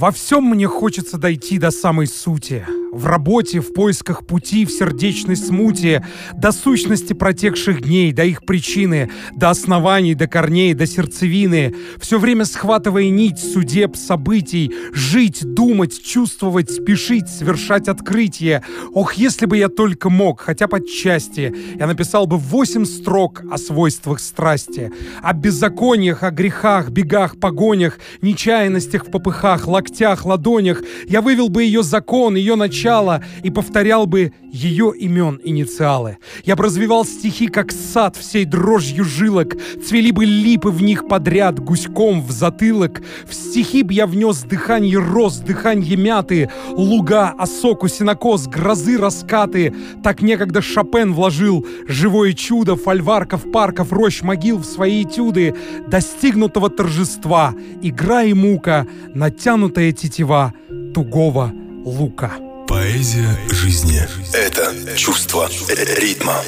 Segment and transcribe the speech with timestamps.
[0.00, 5.36] Во всем мне хочется дойти до самой сути— в работе, в поисках пути, в сердечной
[5.36, 6.04] смуте,
[6.34, 12.44] до сущности протекших дней, до их причины, до оснований, до корней, до сердцевины, все время
[12.44, 18.62] схватывая нить судеб, событий, жить, думать, чувствовать, спешить, совершать открытие.
[18.92, 23.58] Ох, если бы я только мог, хотя бы отчасти, я написал бы восемь строк о
[23.58, 24.90] свойствах страсти,
[25.22, 30.82] о беззакониях, о грехах, бегах, погонях, нечаянностях в попыхах, локтях, ладонях.
[31.06, 36.18] Я вывел бы ее закон, ее начало, начала и повторял бы ее имен инициалы.
[36.44, 39.54] Я бы развивал стихи, как сад, всей дрожью жилок,
[39.86, 43.02] цвели бы липы в них подряд, гуськом в затылок.
[43.28, 49.74] В стихи б я внес дыхание роз, дыхание мяты, луга, осоку, синокос, грозы, раскаты.
[50.02, 55.54] Так некогда Шопен вложил живое чудо фольварков, парков, рощ, могил в свои этюды,
[55.86, 60.54] достигнутого торжества, игра и мука, натянутая тетива
[60.94, 61.52] тугого
[61.84, 62.49] лука.
[62.70, 64.00] Поэзия жизни—
[64.32, 65.50] это чувство
[65.98, 66.40] ритма.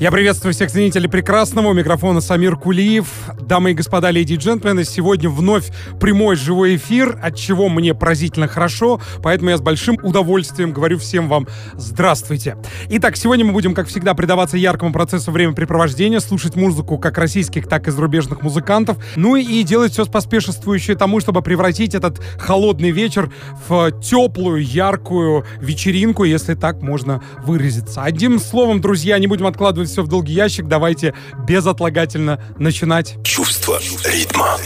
[0.00, 1.68] Я приветствую всех ценителей прекрасного.
[1.68, 3.06] У микрофона Самир Кулиев.
[3.38, 5.70] Дамы и господа, леди и джентльмены, сегодня вновь
[6.00, 11.28] прямой живой эфир, от чего мне поразительно хорошо, поэтому я с большим удовольствием говорю всем
[11.28, 12.56] вам здравствуйте.
[12.88, 17.88] Итак, сегодня мы будем, как всегда, предаваться яркому процессу времяпрепровождения, слушать музыку как российских, так
[17.88, 23.30] и зарубежных музыкантов, ну и делать все споспешествующее тому, чтобы превратить этот холодный вечер
[23.68, 28.02] в теплую, яркую вечеринку, если так можно выразиться.
[28.02, 30.66] Одним словом, друзья, не будем откладывать все в долгий ящик.
[30.66, 31.14] Давайте
[31.46, 33.16] безотлагательно начинать.
[33.24, 34.56] Чувство ритма.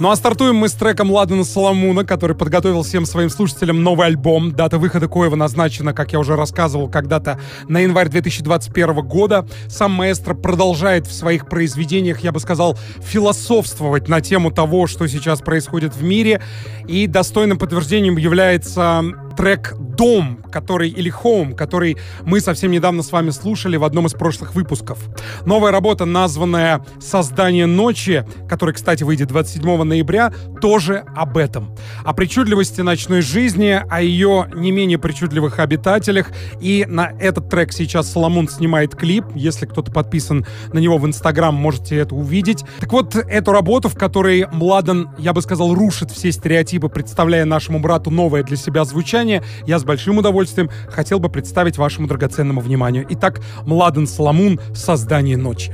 [0.00, 4.52] Ну а стартуем мы с треком Ладана Соломуна, который подготовил всем своим слушателям новый альбом.
[4.52, 9.48] Дата выхода коего назначена, как я уже рассказывал, когда-то на январь 2021 года.
[9.66, 15.40] Сам маэстро продолжает в своих произведениях, я бы сказал, философствовать на тему того, что сейчас
[15.40, 16.42] происходит в мире.
[16.86, 19.02] И достойным подтверждением является
[19.38, 24.12] трек «Дом», который, или «Home», который мы совсем недавно с вами слушали в одном из
[24.12, 24.98] прошлых выпусков.
[25.46, 31.72] Новая работа, названная «Создание ночи», которая, кстати, выйдет 27 ноября, тоже об этом.
[32.04, 36.32] О причудливости ночной жизни, о ее не менее причудливых обитателях.
[36.60, 39.24] И на этот трек сейчас Соломон снимает клип.
[39.36, 42.64] Если кто-то подписан на него в Инстаграм, можете это увидеть.
[42.80, 47.78] Так вот, эту работу, в которой Младен, я бы сказал, рушит все стереотипы, представляя нашему
[47.78, 52.60] брату новое для себя звучание, внимание, я с большим удовольствием хотел бы представить вашему драгоценному
[52.60, 53.06] вниманию.
[53.10, 55.72] Итак, Младен Соломун «Создание ночи».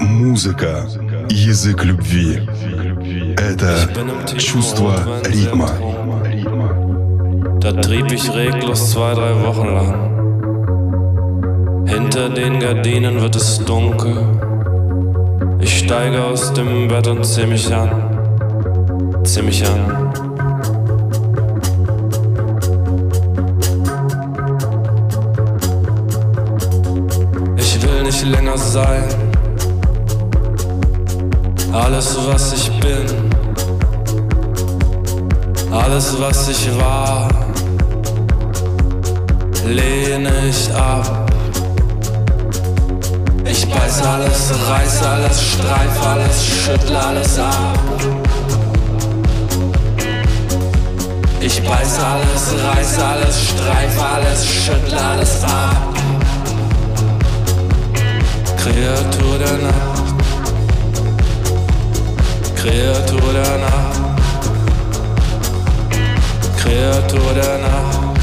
[0.00, 0.88] Музыка,
[1.30, 2.40] язык любви.
[3.36, 3.76] Это
[4.38, 4.94] чувство
[5.24, 5.70] ритма.
[7.60, 9.94] Da trieb ich reglos zwei, drei Wochen lang.
[11.86, 14.16] Hinter den Gardinen wird es dunkel.
[15.60, 17.90] Ich steige aus dem Bett und zieh mich an.
[19.24, 20.33] Zieh mich an.
[28.24, 29.04] Nicht länger sein.
[31.72, 33.06] Alles, was ich bin,
[35.70, 37.28] alles, was ich war,
[39.66, 41.30] lehne ich ab.
[43.44, 47.78] Ich beiß alles, reiß alles, streif alles, schüttle alles ab.
[51.40, 55.93] Ich beiß alles, reiß alles, streif alles, schüttle alles ab.
[58.64, 60.14] Kreatur der Nacht,
[62.56, 64.00] Kreatur der Nacht,
[66.56, 68.20] Kreatur der Nacht,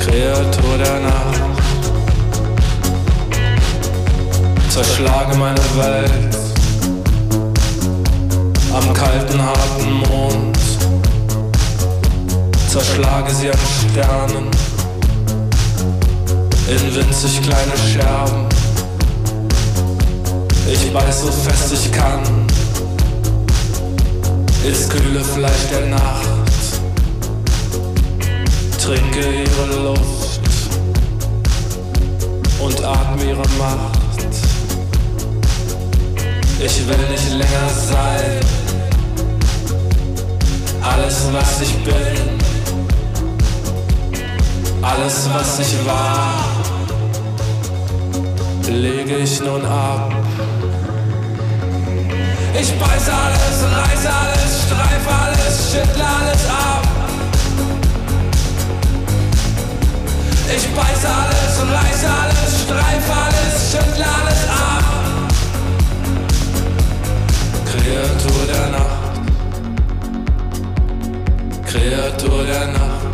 [0.00, 1.40] Kreatur der Nacht.
[4.70, 6.38] Zerschlage meine Welt.
[8.72, 10.58] Am kalten, harten Mond,
[12.70, 13.58] zerschlage sie an
[13.90, 14.57] Sternen
[16.68, 18.46] in winzig kleine Scherben.
[20.70, 22.20] Ich beiß so fest ich kann
[24.66, 26.28] ins kühle Fleisch der Nacht.
[28.82, 30.40] Trinke ihre Luft
[32.60, 33.98] und atme ihre Macht.
[36.60, 38.40] Ich will nicht länger sein.
[40.82, 42.38] Alles, was ich bin,
[44.82, 46.57] alles, was ich war,
[48.68, 50.12] lege ich nun ab.
[52.60, 56.84] Ich beiß alles, reiß alles, streif alles, schüttle alles ab.
[60.56, 64.86] Ich beiß alles, reiß alles, streif alles, schüttle alles ab.
[67.70, 69.14] Kreatur der Nacht.
[71.66, 73.06] Kreatur der Nacht.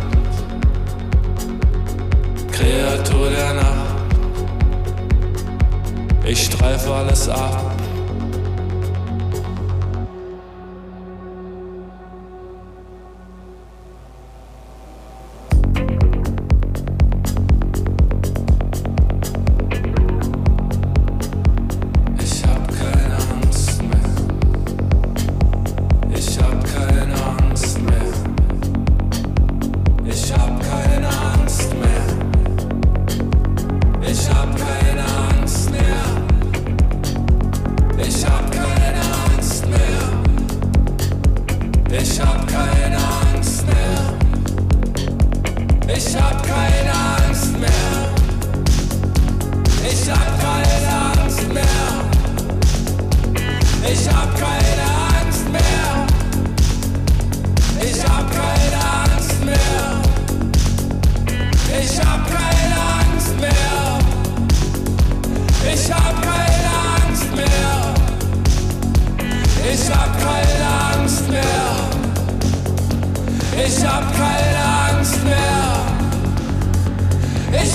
[2.51, 3.74] Kreatur der Nacht.
[6.27, 7.74] Ich streife alles ab.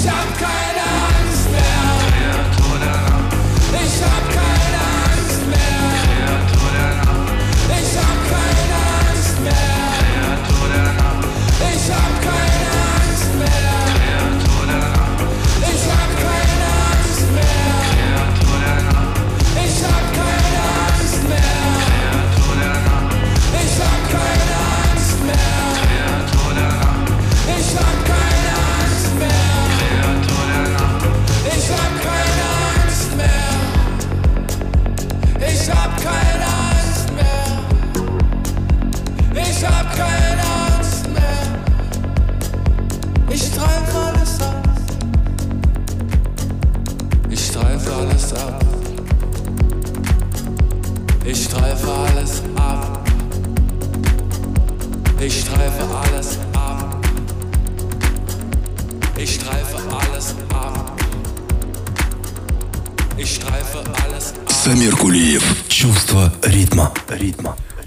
[0.01, 0.70] some kind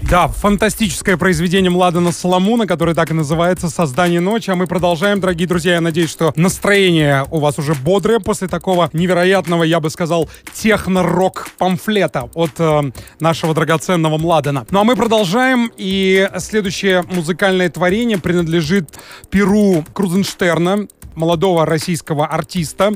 [0.08, 4.50] Да, фантастическое произведение Младена Соломона, которое так и называется «Создание ночи».
[4.50, 5.74] А мы продолжаем, дорогие друзья.
[5.74, 11.48] Я надеюсь, что настроение у вас уже бодрое после такого невероятного, я бы сказал, техно-рок
[11.58, 14.64] памфлета от э, нашего драгоценного Младена.
[14.70, 18.88] Ну а мы продолжаем, и следующее музыкальное творение принадлежит
[19.30, 22.92] Перу Крузенштерна молодого российского артиста,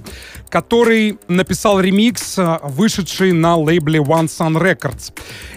[0.48, 5.12] который написал ремикс, э, вышедший на лейбле One Sun Records.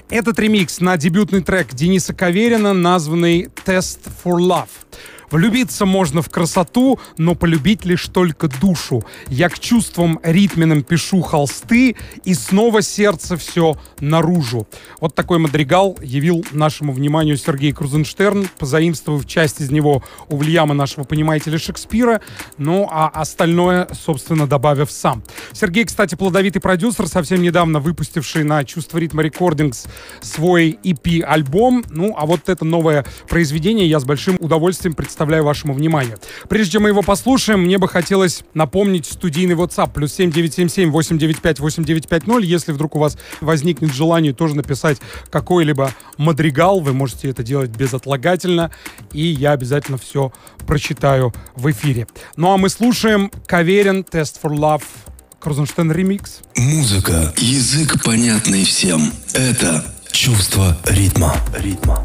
[0.10, 4.70] Этот ремикс на дебютный трек Дениса Каверина, названный «Test for Love».
[5.32, 9.04] Влюбиться можно в красоту, но полюбить лишь только душу.
[9.30, 11.96] Я к чувствам ритменным пишу холсты,
[12.26, 14.68] и снова сердце все наружу.
[15.00, 21.06] Вот такой мадригал явил нашему вниманию Сергей Крузенштерн, позаимствовав часть из него у Вильяма нашего,
[21.06, 22.20] понимаете ли, Шекспира,
[22.58, 25.24] ну а остальное, собственно, добавив сам.
[25.54, 29.86] Сергей, кстати, плодовитый продюсер, совсем недавно выпустивший на Чувство ритма рекордингс
[30.22, 31.86] свой EP-альбом.
[31.90, 36.18] Ну, а вот это новое произведение я с большим удовольствием представляю представляю вашему вниманию.
[36.50, 42.44] Прежде чем мы его послушаем, мне бы хотелось напомнить студийный WhatsApp плюс 7977 895 8950.
[42.44, 44.98] Если вдруг у вас возникнет желание тоже написать
[45.30, 48.72] какой-либо мадригал, вы можете это делать безотлагательно,
[49.14, 50.34] и я обязательно все
[50.66, 52.08] прочитаю в эфире.
[52.36, 54.84] Ну а мы слушаем Каверин Test for Love
[55.40, 56.40] Крузенштейн ремикс.
[56.56, 59.14] Музыка, язык понятный всем.
[59.36, 61.36] Это чувство ритма.
[61.56, 62.04] Ритма.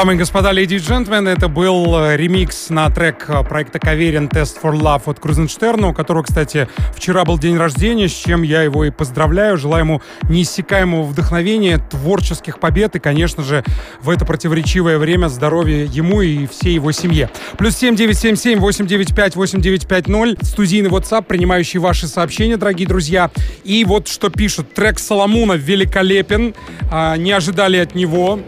[0.00, 4.28] Дамы и господа, леди и джентльмены, это был э, ремикс на трек э, проекта Каверин
[4.28, 8.62] «Test for Love» от Крузенштерна, у которого, кстати, вчера был день рождения, с чем я
[8.62, 9.58] его и поздравляю.
[9.58, 13.62] Желаю ему неиссякаемого вдохновения, творческих побед и, конечно же,
[14.00, 17.28] в это противоречивое время здоровья ему и всей его семье.
[17.58, 23.30] Плюс 7977 895 8950 студийный WhatsApp, принимающий ваши сообщения, дорогие друзья.
[23.64, 24.72] И вот что пишут.
[24.72, 26.54] Трек Соломуна великолепен.
[26.90, 28.40] А, не ожидали от него.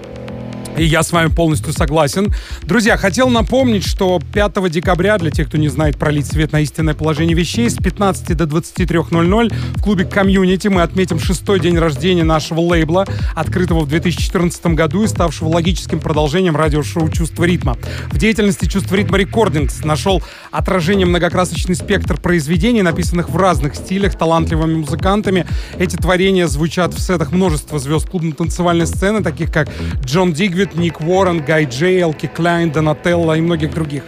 [0.76, 2.33] И я с вами полностью согласен.
[2.62, 6.95] Друзья, хотел напомнить, что 5 декабря, для тех, кто не знает, пролить свет на истинное
[6.95, 12.61] положение вещей, с 15 до 23.00 в клубе «Community» мы отметим шестой день рождения нашего
[12.61, 17.76] лейбла, открытого в 2014 году и ставшего логическим продолжением радиошоу «Чувство ритма».
[18.11, 24.76] В деятельности «Чувство ритма Recordings» нашел отражение многокрасочный спектр произведений, написанных в разных стилях, талантливыми
[24.76, 25.47] музыкантами.
[25.79, 29.69] Эти творения звучат в сетах множества звезд клубно-танцевальной сцены, таких как
[30.05, 34.02] Джон Дигви, Дэвид, Ник Уоррен, Гай Джей, Элки Клайн, Донателло и многих других.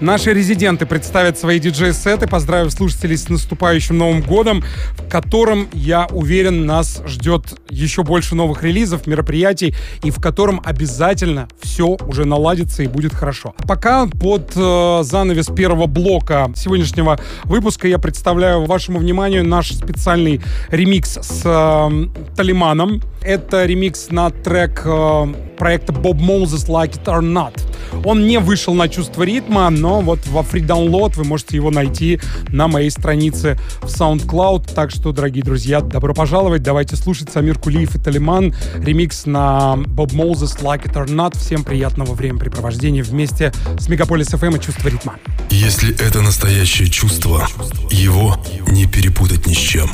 [0.00, 4.62] Наши резиденты представят свои диджей-сеты, поздравив слушателей с наступающим Новым годом,
[4.98, 11.48] в котором, я уверен, нас ждет еще больше новых релизов, мероприятий, и в котором обязательно
[11.60, 13.54] все уже наладится и будет хорошо.
[13.66, 21.18] Пока под э, занавес первого блока сегодняшнего выпуска я представляю вашему вниманию наш специальный ремикс
[21.20, 23.02] с э, Талиманом.
[23.22, 27.60] Это ремикс на трек э, проекта Bob Moses Like It or Not.
[28.04, 32.20] Он не вышел на чувство ритма, но вот во Free Download вы можете его найти
[32.48, 34.74] на моей странице в SoundCloud.
[34.74, 36.62] Так что, дорогие друзья, добро пожаловать.
[36.62, 38.54] Давайте слушать Самир Кулиев и Талиман.
[38.76, 41.36] Ремикс на Bob Moses Like It or Not.
[41.36, 45.16] Всем приятного времяпрепровождения вместе с Мегаполис FM и Чувство ритма.
[45.50, 47.46] Если это настоящее чувство,
[47.90, 48.36] его
[48.68, 49.90] не перепутать ни с чем.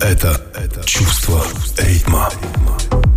[0.00, 0.40] Это
[0.84, 1.42] чувство
[1.78, 2.28] ритма.
[2.92, 3.11] Она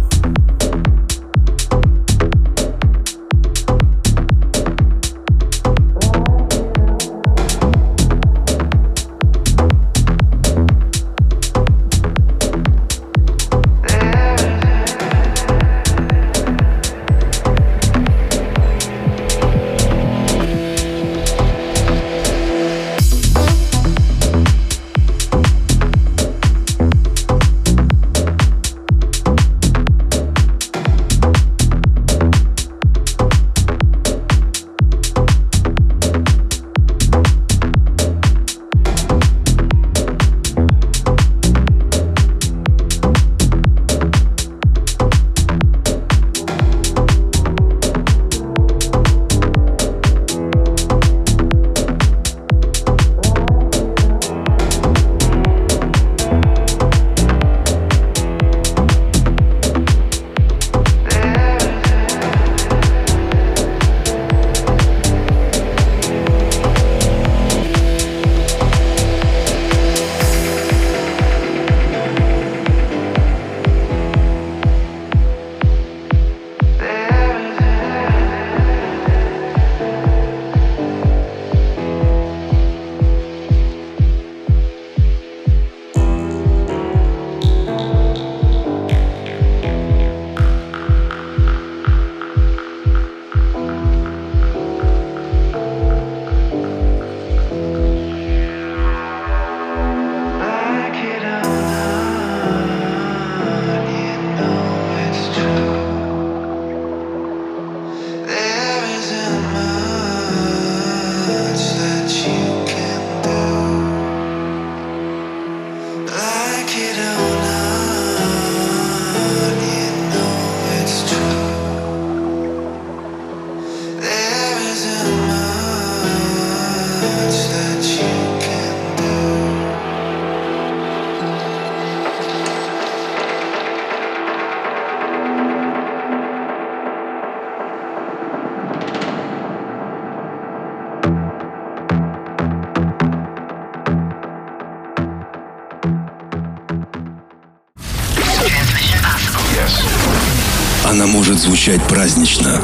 [151.65, 152.61] звучать празднично.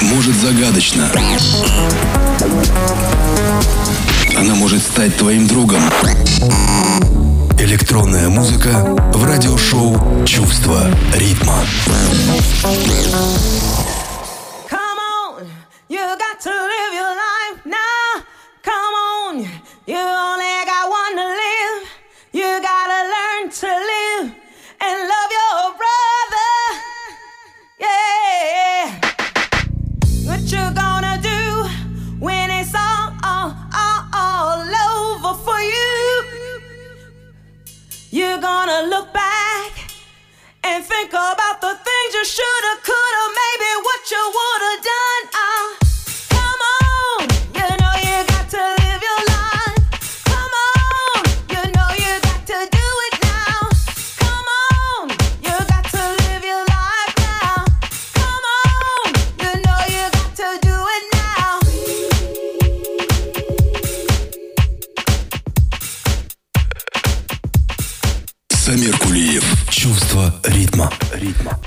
[0.00, 1.08] Может загадочно.
[4.36, 5.82] Она может стать твоим другом.
[7.60, 8.70] Электронная музыка
[9.14, 11.64] в радиошоу «Чувство ритма».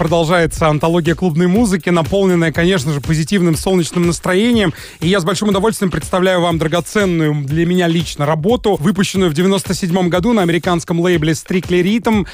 [0.05, 4.71] Продолжается антология клубной музыки, наполненная, конечно же, позитивным солнечным настроением.
[4.99, 10.07] И я с большим удовольствием представляю вам драгоценную для меня лично работу, выпущенную в 97
[10.09, 12.27] году на американском лейбле Strictly Rhythm,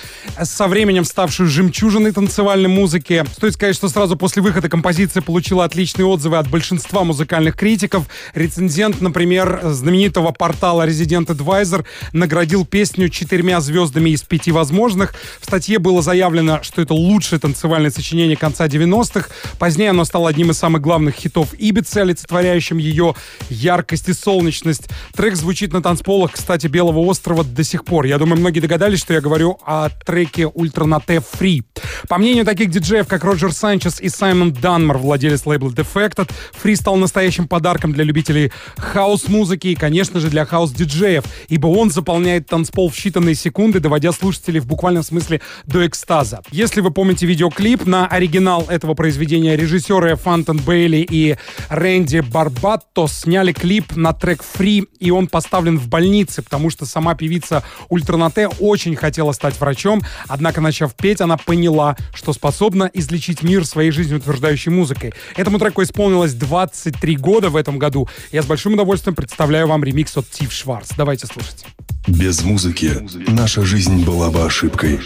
[0.44, 3.24] со временем ставшую жемчужиной танцевальной музыки.
[3.32, 8.04] Стоит сказать, что сразу после выхода композиция получила отличные отзывы от большинства музыкальных критиков.
[8.34, 15.14] Рецензент, например, знаменитого портала Resident Advisor наградил песню четырьмя звездами из пяти возможных.
[15.40, 19.30] В статье было заявлено, что это лучшее танцевальное сочинение конца 90-х.
[19.60, 23.14] Позднее оно стало одним из самых главных хитов Ибицы, олицетворяющим ее
[23.50, 24.90] яркость и солнечность.
[25.14, 28.06] Трек звучит на танцполах, кстати, Белого острова до сих пор.
[28.06, 31.64] Я думаю, многие догадались, что я говорю о треке Ультранате Free.
[32.10, 36.32] По мнению таких диджеев, как Роджер Санчес и Саймон Данмар, владелец лейбла Defected,
[36.64, 42.48] Free стал настоящим подарком для любителей хаос-музыки и, конечно же, для хаос-диджеев, ибо он заполняет
[42.48, 46.42] танцпол в считанные секунды, доводя слушателей в буквальном смысле до экстаза.
[46.50, 51.36] Если вы помните видеоклип на оригинал этого произведения, режиссеры Фантон Бейли и
[51.70, 57.14] Рэнди Барбатто сняли клип на трек Free, и он поставлен в больнице, потому что сама
[57.16, 63.66] певица Ультранате очень хотела стать врачом, однако, начав петь, она поняла, что способна излечить мир
[63.66, 65.14] своей жизнеутверждающей музыкой.
[65.36, 68.08] Этому треку исполнилось 23 года в этом году.
[68.32, 70.92] Я с большим удовольствием представляю вам ремикс от Тив Шварц.
[70.96, 71.66] Давайте слушать.
[72.08, 75.00] Без музыки наша жизнь была бы ошибкой.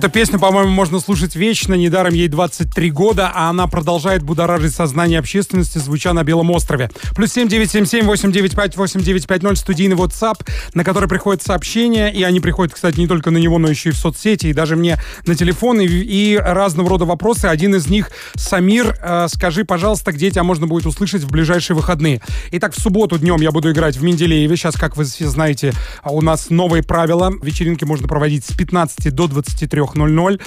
[0.00, 5.18] Эту песню, по-моему, можно слушать вечно, недаром ей 23 года, а она продолжает будоражить сознание
[5.18, 6.90] общественности, звуча на Белом острове.
[7.14, 10.36] Плюс 7977-895-8950 студийный WhatsApp,
[10.72, 13.92] на который приходят сообщения, и они приходят, кстати, не только на него, но еще и
[13.92, 17.44] в соцсети, и даже мне на телефон, и, и разного рода вопросы.
[17.44, 22.22] Один из них, Самир, э, скажи, пожалуйста, где тебя можно будет услышать в ближайшие выходные.
[22.52, 24.56] Итак, в субботу днем я буду играть в Менделееве.
[24.56, 27.30] Сейчас, как вы все знаете, у нас новые правила.
[27.42, 30.40] Вечеринки можно проводить с 15 до 23 23.00.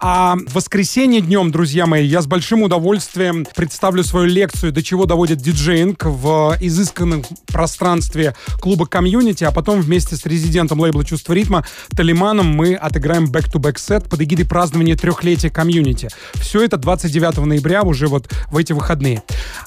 [0.00, 5.06] А в воскресенье днем, друзья мои, я с большим удовольствием представлю свою лекцию «До чего
[5.06, 11.64] доводит диджеинг» в изысканном пространстве клуба Community, а потом вместе с резидентом лейбла «Чувство ритма»
[11.96, 16.08] Талиманом мы отыграем back-to-back сет под эгидой празднования трехлетия Community.
[16.34, 19.22] Все это 29 ноября, уже вот в эти выходные.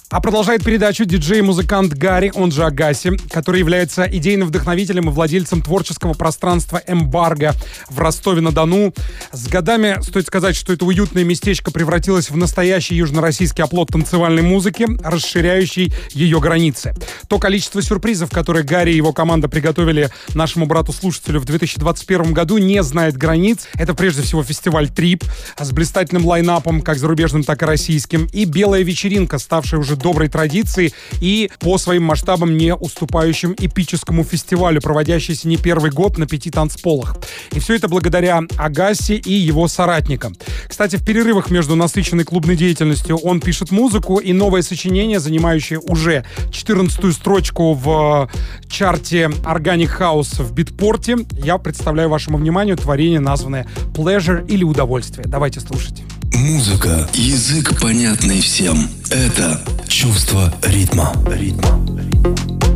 [0.09, 6.13] А продолжает передачу диджей-музыкант Гарри, он же Агаси, который является идейным вдохновителем и владельцем творческого
[6.13, 7.53] пространства «Эмбарго»
[7.89, 8.93] в Ростове-на-Дону.
[9.31, 14.87] С годами стоит сказать, что это уютное местечко превратилось в настоящий южно-российский оплот танцевальной музыки,
[15.03, 16.93] расширяющий ее границы.
[17.27, 22.83] То количество сюрпризов, которые Гарри и его команда приготовили нашему брату-слушателю в 2021 году, не
[22.83, 23.67] знает границ.
[23.75, 25.23] Это прежде всего фестиваль «Трип»
[25.59, 30.93] с блистательным лайнапом, как зарубежным, так и российским, и «Белая вечеринка», ставшая уже доброй традицией
[31.19, 37.17] и по своим масштабам не уступающим эпическому фестивалю, проводящийся не первый год на пяти танцполах.
[37.51, 40.35] И все это благодаря Агасе, Басси и его соратникам.
[40.67, 46.25] Кстати, в перерывах между насыщенной клубной деятельностью он пишет музыку и новое сочинение, занимающее уже
[46.51, 48.29] 14 строчку в
[48.69, 51.17] чарте Organic House в битпорте.
[51.43, 55.25] Я представляю вашему вниманию творение, названное Pleasure или Удовольствие.
[55.27, 56.03] Давайте слушать.
[56.33, 58.89] Музыка, язык понятный всем.
[59.09, 61.13] Это чувство ритма.
[61.27, 61.79] Ритма.
[61.97, 62.70] ритма.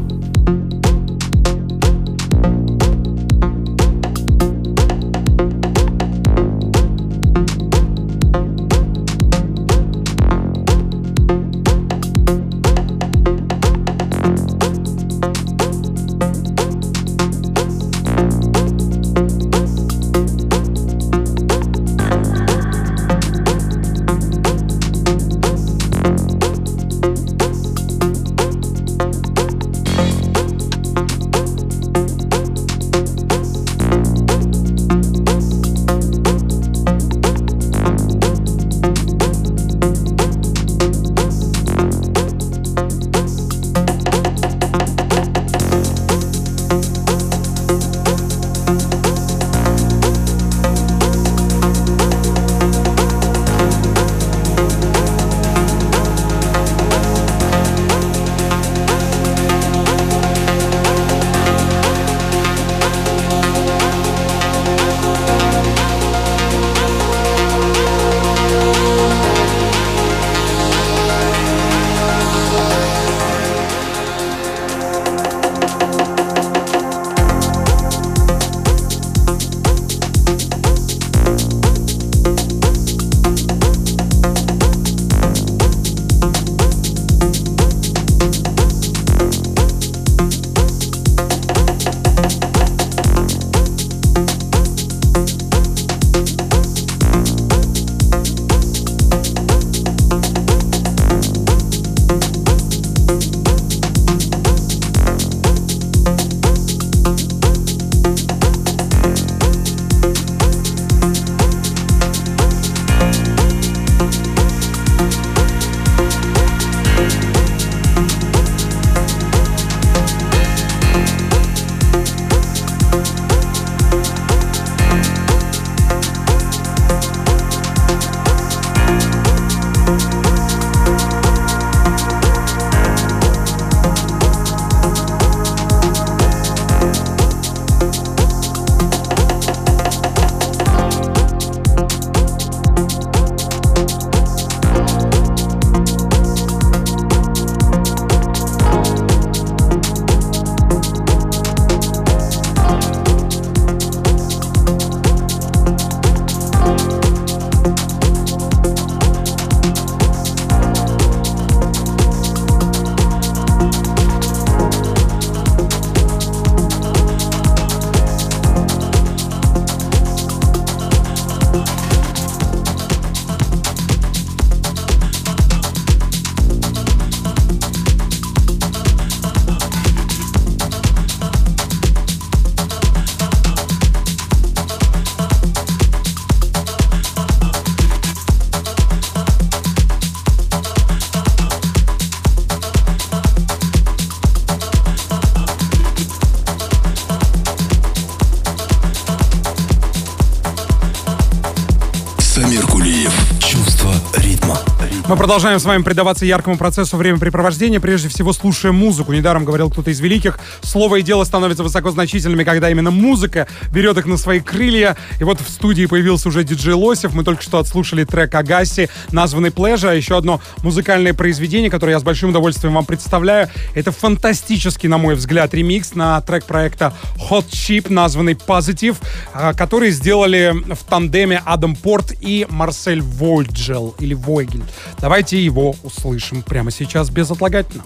[205.25, 209.11] Продолжаем с вами предаваться яркому процессу времяпрепровождения, прежде всего слушая музыку.
[209.11, 210.37] Недаром говорил кто-то из великих,
[210.75, 214.97] слово и дело становятся высокозначительными, когда именно музыка берет их на свои крылья.
[215.21, 217.13] И вот в студии появился уже диджей Лосев.
[217.13, 219.91] Мы только что отслушали трек Агаси, названный Pleasure.
[219.91, 223.47] А еще одно музыкальное произведение, которое я с большим удовольствием вам представляю.
[223.73, 226.93] Это фантастический, на мой взгляд, ремикс на трек проекта
[227.29, 228.97] Hot Chip, названный Positive,
[229.33, 234.63] а, который сделали в тандеме Адам Порт и Марсель Вольджел или Войгель.
[234.99, 237.85] Давайте его услышим прямо сейчас безотлагательно.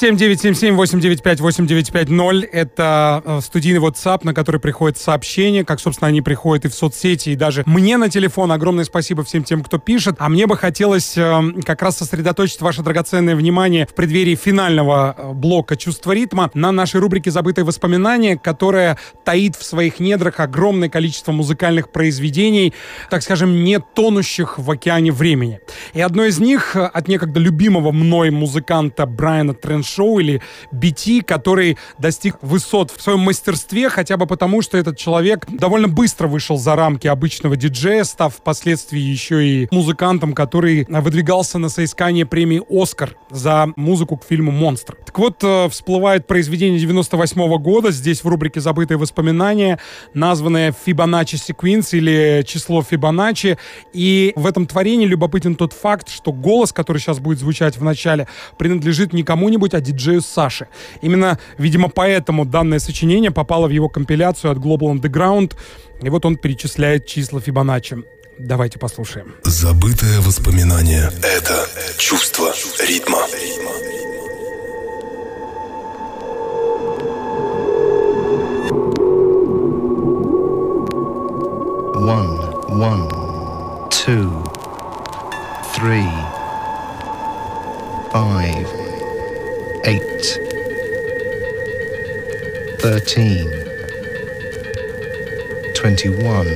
[0.00, 2.48] 7977-895-8950.
[2.52, 7.28] Это э, студийный WhatsApp, на который приходят сообщения, как, собственно, они приходят и в соцсети,
[7.30, 8.52] и даже мне на телефон.
[8.52, 10.16] Огромное спасибо всем тем, кто пишет.
[10.18, 15.32] А мне бы хотелось э, как раз сосредоточить ваше драгоценное внимание в преддверии финального э,
[15.34, 21.32] блока «Чувство ритма» на нашей рубрике «Забытые воспоминания», которая таит в своих недрах огромное количество
[21.32, 22.72] музыкальных произведений,
[23.10, 25.60] так скажем, не тонущих в океане времени.
[25.92, 30.40] И одно из них от некогда любимого мной музыканта Брайана Тренш тренд-шоу или
[30.72, 36.28] BT, который достиг высот в своем мастерстве, хотя бы потому, что этот человек довольно быстро
[36.28, 42.62] вышел за рамки обычного диджея, став впоследствии еще и музыкантом, который выдвигался на соискание премии
[42.70, 44.96] «Оскар» за музыку к фильму «Монстр».
[45.04, 49.78] Так вот, э, всплывает произведение 98 -го года, здесь в рубрике «Забытые воспоминания»,
[50.14, 53.58] названное «Фибоначчи Секвинс» или «Число Фибоначчи».
[53.92, 58.26] И в этом творении любопытен тот факт, что голос, который сейчас будет звучать в начале,
[58.58, 60.68] принадлежит никому кому-нибудь, а диджею Саши.
[61.02, 65.54] Именно, видимо, поэтому данное сочинение попало в его компиляцию от Global Underground,
[66.02, 67.98] и вот он перечисляет числа Фибоначчи.
[68.38, 69.34] Давайте послушаем.
[69.44, 71.66] Забытое воспоминание— это
[71.98, 72.52] чувство
[72.86, 73.18] ритма.
[82.00, 82.38] One,
[82.70, 83.08] one,
[83.90, 84.32] two,
[85.76, 86.08] three,
[88.10, 88.79] five,
[89.84, 90.38] eight,
[92.80, 93.50] thirteen,
[95.74, 96.48] twenty-one,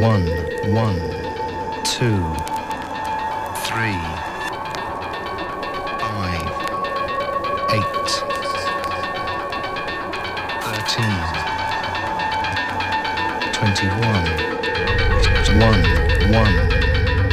[0.00, 0.26] one,
[0.72, 0.98] one,
[1.84, 2.18] two,
[3.66, 3.98] three,
[5.98, 6.48] five,
[7.74, 8.08] eight,
[10.62, 11.18] thirteen,
[13.52, 14.26] twenty-one,
[15.58, 15.82] one,
[16.32, 16.54] one,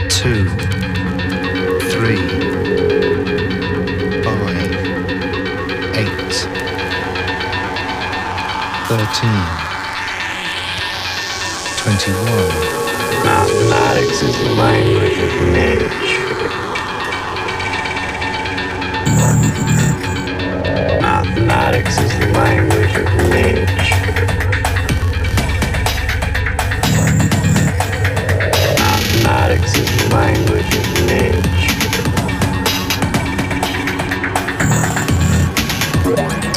[0.09, 0.49] two,
[1.91, 2.34] three.
[8.95, 9.45] Thirteen.
[11.83, 12.55] Twenty-one.
[13.25, 16.25] Mathematics is the language of nature.
[22.31, 23.99] Language of nature.
[28.79, 31.65] Mathematics is the language of nature.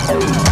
[0.08, 0.47] one.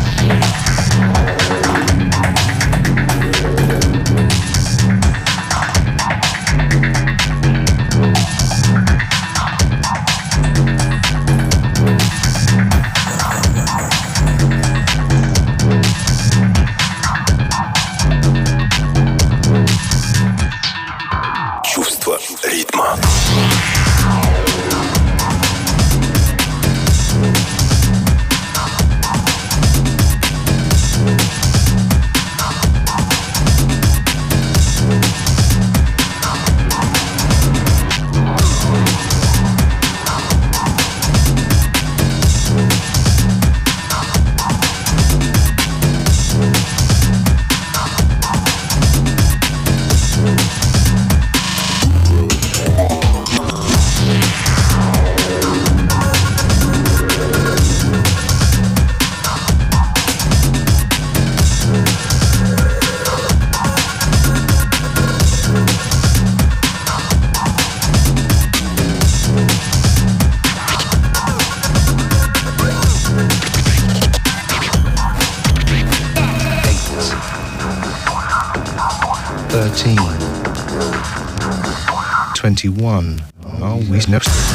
[82.97, 83.21] on.
[83.63, 84.46] Always next.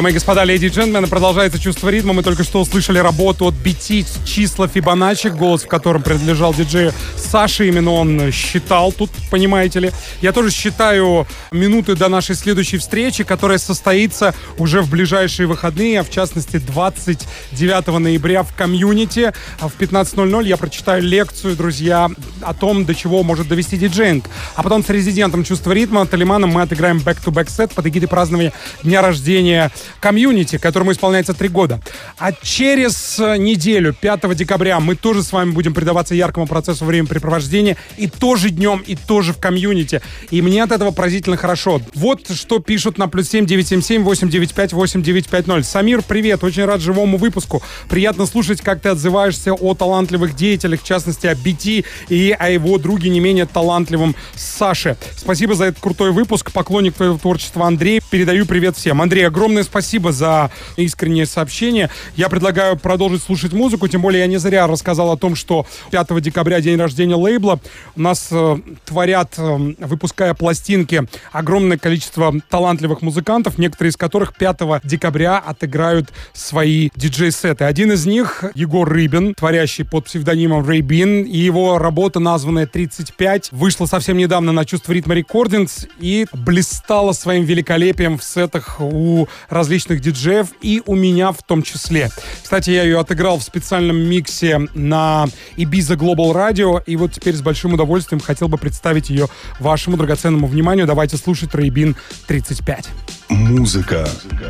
[0.00, 2.14] Дамы и господа, леди и джентльмены, продолжается чувство ритма.
[2.14, 7.66] Мы только что услышали работу от BT числа Фибоначчи, голос в котором принадлежал диджею Саше.
[7.66, 9.92] Именно он считал тут, понимаете ли.
[10.22, 16.04] Я тоже считаю минуты до нашей следующей встречи, которая состоится уже в ближайшие выходные, а
[16.04, 19.32] в частности 29 ноября в комьюнити.
[19.60, 22.08] А В 15.00 я прочитаю лекцию, друзья,
[22.42, 24.24] о том, до чего может довести диджейнг.
[24.54, 28.52] А потом с резидентом чувства ритма, Талиманом, мы отыграем back-to-back сет под эгидой празднования
[28.82, 29.70] дня рождения
[30.00, 31.80] комьюнити, которому исполняется три года.
[32.18, 38.06] А через неделю, 5 декабря, мы тоже с вами будем предаваться яркому процессу времяпрепровождения и
[38.06, 40.00] тоже днем, и тоже в комьюнити.
[40.30, 41.80] И мне от этого поразительно хорошо.
[41.94, 45.66] Вот что пишут на плюс 7 977 895 8950.
[45.66, 47.62] Самир, привет, очень рад живому выпуску.
[47.88, 52.78] Приятно слушать, как ты отзываешься о талантливых деятелях, в частности, о BT и о его
[52.78, 54.96] друге не менее талантливом Саше.
[55.16, 56.52] Спасибо за этот крутой выпуск.
[56.52, 58.00] Поклонник твоего творчества Андрей.
[58.10, 59.00] Передаю привет всем.
[59.00, 61.90] Андрей, огромное спасибо за искреннее сообщение.
[62.16, 66.20] Я предлагаю продолжить слушать музыку, тем более я не зря рассказал о том, что 5
[66.20, 67.60] декабря день рождения лейбла.
[67.96, 74.60] У нас э, творят, э, выпуская пластинки, огромное количество талантливых музыкантов, некоторые из которых 5
[74.84, 77.64] декабря отыграют свои диджей-сеты.
[77.64, 83.86] Один из них Егор Рыбин, творящий под псевдонимом Рейбин, и его работа, названная 35, вышла
[83.86, 90.48] совсем недавно на чувство ритма рекордингс и блистала своим великолепием в сетах у различных диджеев
[90.62, 92.10] и у меня в том числе.
[92.42, 95.26] Кстати, я ее отыграл в специальном миксе на
[95.56, 99.28] Ibiza Global Radio, и вот теперь с большим удовольствием хотел бы представить ее
[99.58, 100.86] вашему драгоценному вниманию.
[100.86, 101.96] Давайте слушать Рейбин
[102.26, 102.88] 35.
[103.28, 104.08] Музыка.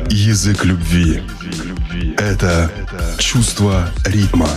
[0.09, 1.21] Язык любви.
[2.17, 2.71] Это
[3.17, 4.49] чувство ритма.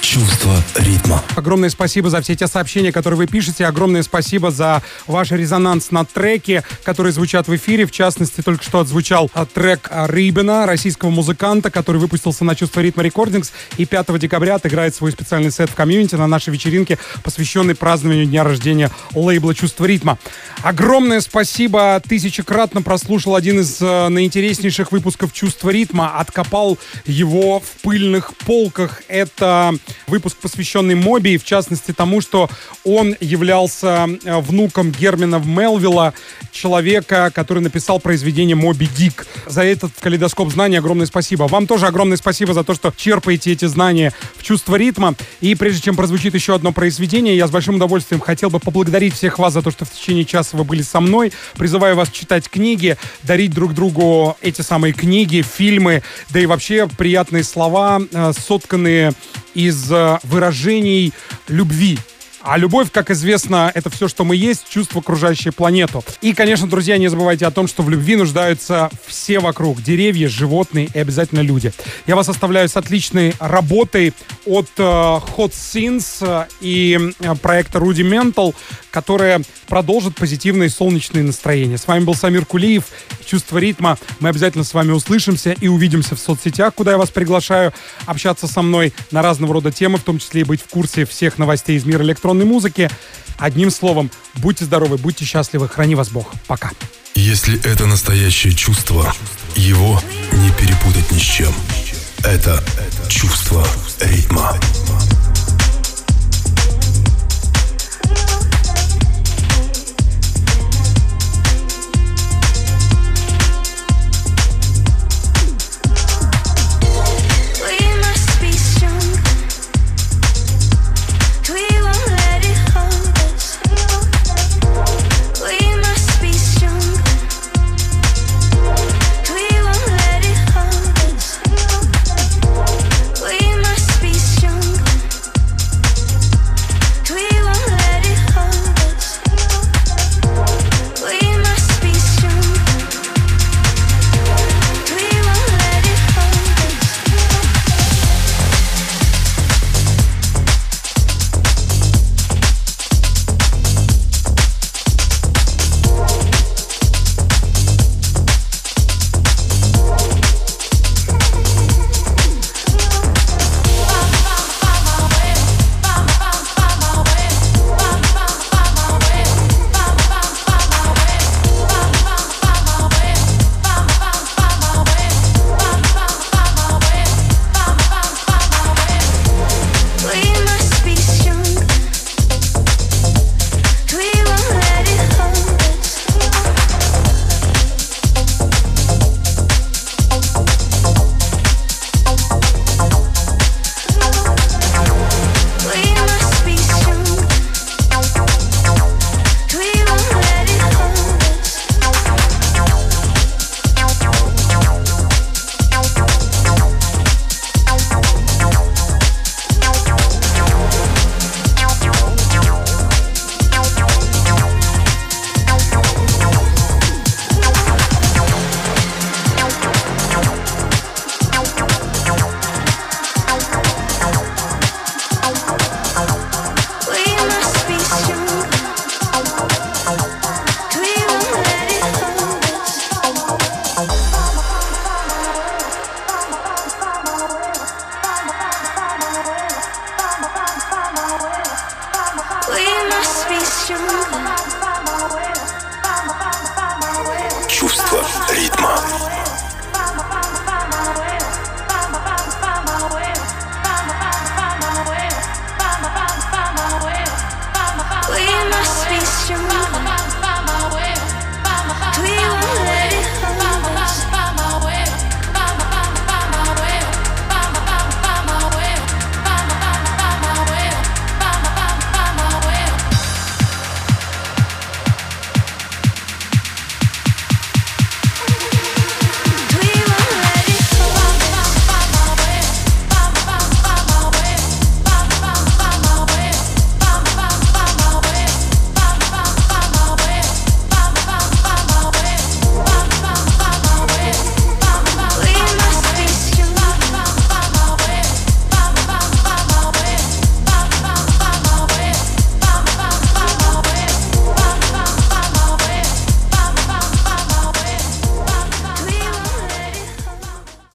[0.00, 1.22] Чувство ритма.
[1.34, 3.66] Огромное спасибо за все те сообщения, которые вы пишете.
[3.66, 7.84] Огромное спасибо за ваш резонанс на треке, которые звучат в эфире.
[7.86, 12.80] В частности, только что отзвучал а, трек а, Рибена, российского музыканта, который выпустился на Чувство
[12.80, 17.74] ритма рекордингс и 5 декабря отыграет свой специальный сет в комьюнити на нашей вечеринке, посвященной
[17.74, 20.18] празднованию дня рождения лейбла Чувство ритма.
[20.62, 22.00] Огромное спасибо.
[22.06, 26.18] Тысячекратно прослушал один из э, наинтереснейших выпусков Чувства ритма.
[26.18, 29.02] Откопал его в пыльных полках.
[29.08, 29.73] Это
[30.06, 32.48] выпуск, посвященный Моби, в частности тому, что
[32.84, 36.14] он являлся э, внуком Гермина Мелвилла,
[36.52, 39.26] человека, который написал произведение «Моби Дик».
[39.46, 41.44] За этот калейдоскоп знаний огромное спасибо.
[41.44, 45.14] Вам тоже огромное спасибо за то, что черпаете эти знания в чувство ритма.
[45.40, 49.38] И прежде чем прозвучит еще одно произведение, я с большим удовольствием хотел бы поблагодарить всех
[49.38, 51.32] вас за то, что в течение часа вы были со мной.
[51.56, 57.44] Призываю вас читать книги, дарить друг другу эти самые книги, фильмы, да и вообще приятные
[57.44, 59.12] слова, э, сотканные
[59.68, 61.12] из э, выражений
[61.48, 61.98] любви.
[62.44, 66.04] А любовь, как известно, это все, что мы есть, чувство, окружающее планету.
[66.20, 69.82] И, конечно, друзья, не забывайте о том, что в любви нуждаются все вокруг.
[69.82, 71.72] Деревья, животные и обязательно люди.
[72.06, 74.12] Я вас оставляю с отличной работой
[74.44, 78.54] от э, Hot Scenes э, и э, проекта Rudimental,
[78.90, 81.78] которая продолжит позитивное и солнечное настроение.
[81.78, 82.84] С вами был Самир Кулиев.
[83.24, 83.96] Чувство ритма.
[84.20, 87.72] Мы обязательно с вами услышимся и увидимся в соцсетях, куда я вас приглашаю
[88.04, 91.38] общаться со мной на разного рода темы, в том числе и быть в курсе всех
[91.38, 92.02] новостей из мира
[92.34, 92.90] электронной музыки.
[93.38, 96.32] Одним словом, будьте здоровы, будьте счастливы, храни вас Бог.
[96.46, 96.70] Пока.
[97.14, 99.12] Если это настоящее чувство,
[99.56, 100.00] его
[100.32, 101.52] не перепутать ни с чем.
[102.24, 102.62] Это
[103.08, 103.66] чувство.